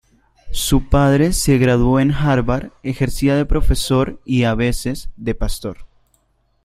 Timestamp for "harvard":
2.11-2.71